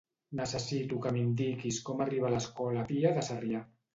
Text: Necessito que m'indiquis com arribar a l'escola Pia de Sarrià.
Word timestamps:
Necessito 0.37 0.97
que 1.03 1.11
m'indiquis 1.17 1.77
com 1.89 2.03
arribar 2.05 2.31
a 2.33 2.35
l'escola 2.37 2.89
Pia 2.93 3.15
de 3.19 3.29
Sarrià. 3.31 3.63